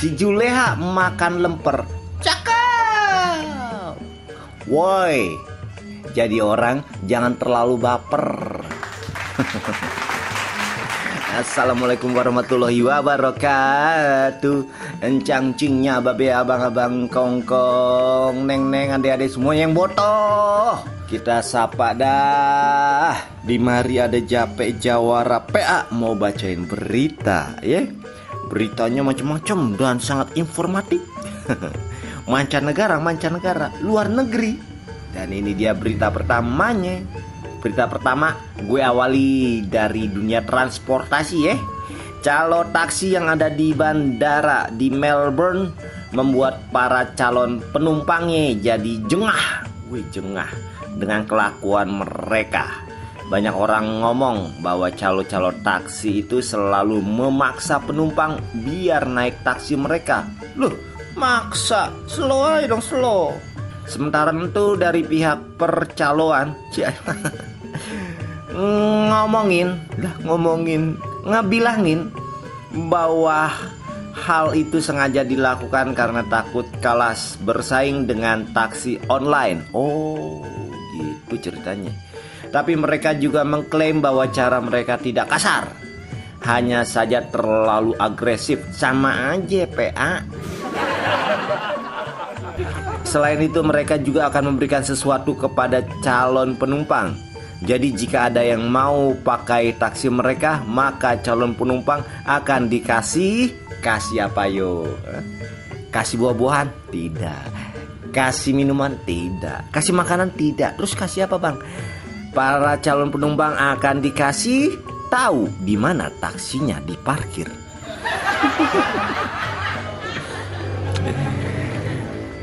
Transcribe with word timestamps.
Si 0.00 0.16
Juleha 0.16 0.80
makan 0.80 1.44
lemper. 1.44 1.84
Cakep. 2.24 4.00
Woi, 4.64 5.28
jadi 6.16 6.40
orang 6.40 6.80
jangan 7.04 7.36
terlalu 7.36 7.76
baper. 7.76 8.64
Assalamualaikum 11.44 12.16
warahmatullahi 12.16 12.80
wabarakatuh 12.80 14.58
Encang 15.04 15.52
cingnya 15.54 16.02
babe 16.02 16.32
abang-abang 16.32 17.06
kongkong 17.06 18.50
Neng-neng 18.50 18.98
adik-adik 18.98 19.30
semua 19.30 19.54
yang 19.54 19.70
botoh 19.70 20.82
Kita 21.06 21.38
sapa 21.38 21.94
dah 21.94 23.14
Di 23.46 23.62
mari 23.62 24.02
ada 24.02 24.18
Jape 24.18 24.74
Jawara 24.74 25.38
PA 25.46 25.86
Mau 25.94 26.18
bacain 26.18 26.66
berita 26.66 27.54
ya 27.62 27.86
Beritanya 28.50 29.06
macam-macam 29.06 29.78
dan 29.78 29.96
sangat 30.02 30.34
informatif. 30.34 30.98
Mancanegara, 32.30 32.98
mancanegara, 32.98 33.70
luar 33.80 34.10
negeri. 34.10 34.58
Dan 35.14 35.30
ini 35.30 35.54
dia 35.54 35.74
berita 35.74 36.10
pertamanya. 36.10 36.98
Berita 37.62 37.86
pertama 37.86 38.34
gue 38.58 38.80
awali 38.80 39.60
dari 39.68 40.08
dunia 40.08 40.40
transportasi 40.40 41.38
ya 41.44 41.60
Calon 42.24 42.72
taksi 42.72 43.12
yang 43.16 43.28
ada 43.28 43.52
di 43.52 43.76
bandara 43.76 44.72
di 44.72 44.88
Melbourne 44.88 45.68
Membuat 46.16 46.72
para 46.72 47.12
calon 47.14 47.62
penumpangnya 47.70 48.56
jadi 48.58 48.92
jengah. 49.06 49.68
Wih 49.92 50.02
jengah 50.10 50.48
dengan 50.98 51.22
kelakuan 51.22 52.02
mereka 52.02 52.89
banyak 53.30 53.54
orang 53.54 54.02
ngomong 54.02 54.58
bahwa 54.58 54.90
calon-calon 54.90 55.54
taksi 55.62 56.26
itu 56.26 56.42
selalu 56.42 56.98
memaksa 56.98 57.78
penumpang 57.78 58.42
biar 58.66 59.06
naik 59.06 59.46
taksi 59.46 59.78
mereka. 59.78 60.26
Loh, 60.58 60.74
maksa? 61.14 61.94
Slow 62.10 62.42
aja 62.42 62.66
dong, 62.66 62.82
slow. 62.82 63.30
Sementara 63.86 64.34
itu 64.34 64.74
dari 64.74 65.06
pihak 65.06 65.54
percaloan 65.54 66.58
ngomongin, 69.10 69.78
lah 70.02 70.14
ngomongin, 70.26 70.98
ngebilangin 71.22 72.10
bahwa 72.90 73.50
hal 74.14 74.58
itu 74.58 74.82
sengaja 74.82 75.22
dilakukan 75.22 75.94
karena 75.94 76.26
takut 76.26 76.66
kalas 76.82 77.38
bersaing 77.46 78.10
dengan 78.10 78.46
taksi 78.50 78.98
online. 79.06 79.64
Oh, 79.70 80.42
gitu 81.30 81.54
ceritanya. 81.54 81.94
Tapi 82.50 82.74
mereka 82.74 83.14
juga 83.14 83.46
mengklaim 83.46 84.02
bahwa 84.02 84.26
cara 84.34 84.58
mereka 84.58 84.98
tidak 84.98 85.30
kasar. 85.30 85.70
Hanya 86.42 86.82
saja 86.82 87.22
terlalu 87.30 87.94
agresif. 87.94 88.58
Sama 88.74 89.38
aja 89.38 89.70
PA. 89.70 90.26
Selain 93.06 93.38
itu 93.38 93.62
mereka 93.62 93.94
juga 94.02 94.26
akan 94.26 94.54
memberikan 94.54 94.82
sesuatu 94.82 95.38
kepada 95.38 95.86
calon 96.02 96.58
penumpang. 96.58 97.14
Jadi 97.60 97.92
jika 97.92 98.32
ada 98.32 98.40
yang 98.40 98.66
mau 98.72 99.12
pakai 99.20 99.76
taksi 99.76 100.08
mereka, 100.08 100.64
maka 100.64 101.20
calon 101.20 101.52
penumpang 101.52 102.00
akan 102.24 102.72
dikasih 102.72 103.52
kasih 103.84 104.32
apa 104.32 104.48
yo? 104.48 104.88
Kasih 105.92 106.16
buah-buahan? 106.24 106.72
Tidak. 106.88 107.44
Kasih 108.10 108.54
minuman? 108.54 108.98
Tidak. 109.06 109.70
Kasih 109.70 109.94
makanan? 109.94 110.34
Tidak. 110.34 110.74
Terus 110.74 110.98
kasih 110.98 111.30
apa, 111.30 111.38
Bang? 111.38 111.62
Para 112.34 112.74
calon 112.82 113.10
penumpang 113.10 113.54
akan 113.54 114.02
dikasih 114.02 114.74
tahu 115.10 115.50
di 115.62 115.78
mana 115.78 116.10
taksinya 116.18 116.82
diparkir. 116.82 117.46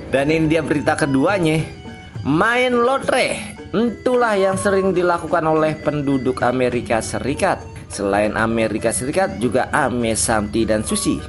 Dan 0.08 0.32
ini 0.32 0.48
dia 0.48 0.64
berita 0.64 0.95
keduanya 0.95 1.60
Main 2.23 2.80
lotre 2.80 3.60
Itulah 3.76 4.39
yang 4.39 4.55
sering 4.55 4.95
dilakukan 4.95 5.44
oleh 5.44 5.76
penduduk 5.84 6.48
Amerika 6.48 7.04
Serikat 7.04 7.60
Selain 7.92 8.32
Amerika 8.39 8.95
Serikat 8.95 9.36
juga 9.44 9.67
Ame, 9.76 10.16
Santi, 10.16 10.64
dan 10.64 10.88
Susi 10.88 11.20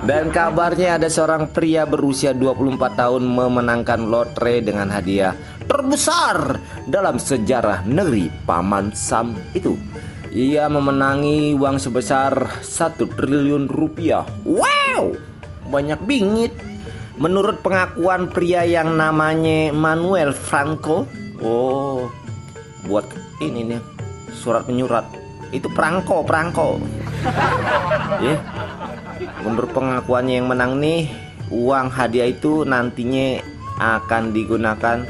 Dan 0.00 0.32
kabarnya 0.32 0.96
ada 0.96 1.08
seorang 1.12 1.52
pria 1.52 1.84
berusia 1.84 2.32
24 2.32 2.80
tahun 2.96 3.22
memenangkan 3.24 4.08
lotre 4.08 4.64
dengan 4.64 4.88
hadiah 4.88 5.36
terbesar 5.68 6.56
dalam 6.88 7.20
sejarah 7.20 7.84
negeri 7.84 8.32
Paman 8.48 8.90
Sam 8.96 9.36
itu 9.52 9.76
Ia 10.32 10.66
memenangi 10.72 11.52
uang 11.54 11.76
sebesar 11.78 12.64
1 12.64 12.96
triliun 13.18 13.68
rupiah 13.68 14.24
Wow! 14.42 15.30
banyak 15.70 16.02
bingit. 16.04 16.52
Menurut 17.20 17.62
pengakuan 17.62 18.26
pria 18.32 18.66
yang 18.66 18.98
namanya 18.98 19.70
Manuel 19.70 20.34
Franco, 20.34 21.06
oh, 21.38 22.10
buat 22.88 23.06
ini 23.38 23.76
nih 23.76 23.80
surat 24.34 24.66
menyurat 24.66 25.06
itu 25.54 25.68
perangko 25.70 26.26
perangko. 26.26 26.80
ya. 28.24 28.34
Yeah. 28.34 28.40
Menurut 29.40 29.72
pengakuannya 29.72 30.34
yang 30.40 30.48
menang 30.52 30.76
nih, 30.80 31.08
uang 31.48 31.88
hadiah 31.88 32.28
itu 32.28 32.68
nantinya 32.68 33.40
akan 33.80 34.36
digunakan 34.36 35.02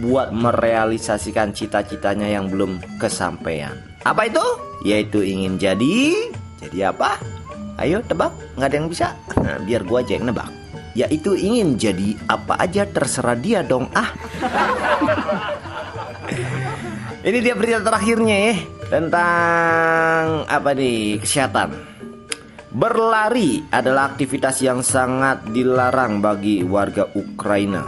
buat 0.00 0.32
merealisasikan 0.34 1.54
cita-citanya 1.54 2.26
yang 2.26 2.50
belum 2.50 2.80
kesampaian. 2.98 3.76
Apa 4.02 4.26
itu? 4.26 4.42
Yaitu 4.82 5.22
ingin 5.22 5.60
jadi 5.60 6.32
jadi 6.64 6.90
apa? 6.90 7.20
Ayo 7.78 8.00
tebak, 8.06 8.32
nggak 8.56 8.68
ada 8.70 8.76
yang 8.76 8.88
bisa. 8.88 9.08
Nah, 9.38 9.58
biar 9.62 9.82
gua 9.84 10.00
aja 10.00 10.16
yang 10.16 10.26
nebak. 10.32 10.48
Yaitu 10.94 11.34
ingin 11.34 11.74
jadi 11.74 12.14
apa 12.30 12.54
aja 12.58 12.86
terserah 12.86 13.34
dia 13.34 13.66
dong 13.66 13.90
ah. 13.98 14.14
Ini 17.24 17.38
dia 17.40 17.54
berita 17.56 17.80
terakhirnya 17.80 18.36
ya 18.36 18.54
tentang 18.92 20.44
apa 20.46 20.70
nih 20.76 21.18
kesehatan. 21.18 21.93
Berlari 22.74 23.62
adalah 23.70 24.10
aktivitas 24.10 24.58
yang 24.58 24.82
sangat 24.82 25.46
dilarang 25.54 26.18
bagi 26.18 26.58
warga 26.66 27.06
Ukraina. 27.14 27.86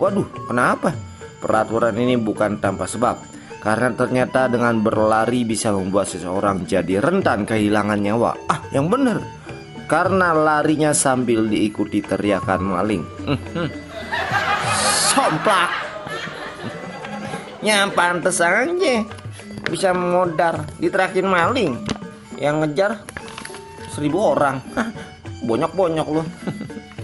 Waduh, 0.00 0.48
kenapa? 0.48 0.96
Peraturan 1.44 1.92
ini 2.00 2.16
bukan 2.16 2.56
tanpa 2.56 2.88
sebab. 2.88 3.20
Karena 3.60 3.92
ternyata 3.92 4.48
dengan 4.48 4.80
berlari 4.80 5.44
bisa 5.44 5.76
membuat 5.76 6.08
seseorang 6.08 6.64
jadi 6.64 7.04
rentan 7.04 7.44
kehilangan 7.44 8.00
nyawa. 8.00 8.32
Ah, 8.48 8.64
yang 8.72 8.88
benar. 8.88 9.20
Karena 9.92 10.32
larinya 10.32 10.96
sambil 10.96 11.44
diikuti 11.44 12.00
teriakan 12.00 12.60
maling. 12.64 13.04
Hmm. 13.28 13.68
Somplak. 15.12 15.68
Ya 17.60 17.84
pantes 17.92 18.40
aja 18.40 19.04
bisa 19.68 19.92
modar 19.92 20.64
diterakin 20.80 21.28
maling 21.28 21.76
yang 22.40 22.64
ngejar 22.64 23.04
seribu 23.94 24.18
orang 24.34 24.58
bonyok-bonyok 25.46 26.08
loh 26.10 26.26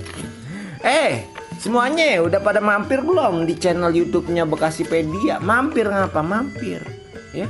eh 0.82 1.38
Semuanya 1.60 2.24
udah 2.24 2.40
pada 2.40 2.56
mampir 2.56 3.04
belum 3.04 3.44
di 3.44 3.52
channel 3.52 3.92
YouTube-nya 3.92 4.48
Bekasipedia? 4.48 5.44
Mampir 5.44 5.92
ngapa? 5.92 6.24
Mampir, 6.24 6.80
ya. 7.36 7.44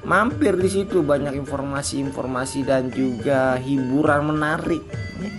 Mampir 0.00 0.56
di 0.56 0.64
situ 0.64 1.04
banyak 1.04 1.36
informasi-informasi 1.36 2.64
dan 2.64 2.88
juga 2.88 3.60
hiburan 3.60 4.32
menarik. 4.32 4.80
Ya. 5.20 5.30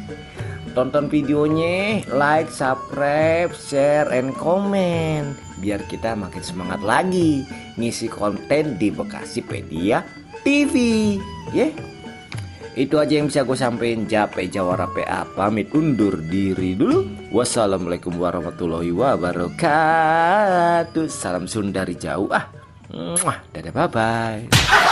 Tonton 0.78 1.10
videonya, 1.10 2.06
like, 2.14 2.54
subscribe, 2.54 3.50
share, 3.58 4.14
and 4.14 4.38
comment 4.38 5.34
biar 5.58 5.82
kita 5.90 6.14
makin 6.14 6.46
semangat 6.46 6.82
lagi 6.86 7.42
ngisi 7.82 8.06
konten 8.06 8.78
di 8.78 8.94
Bekasipedia 8.94 10.06
TV, 10.46 11.18
ya. 11.58 11.74
Itu 12.72 13.04
aja 13.04 13.20
yang 13.20 13.28
bisa 13.28 13.44
gue 13.44 13.58
sampaikan 13.60 14.08
Jape 14.08 14.48
Jawara 14.48 14.88
PA 14.88 15.28
Pamit 15.36 15.68
undur 15.76 16.16
diri 16.24 16.72
dulu. 16.80 17.04
Wassalamualaikum 17.36 18.16
warahmatullahi 18.16 18.96
wabarakatuh. 18.96 19.60
Salam 21.12 21.52
Sun 21.52 21.76
dari 21.76 22.00
jauh. 22.00 22.32
Ah. 22.32 22.62
Dadah 23.56 23.72
bye 23.72 23.88
bye 23.88 24.92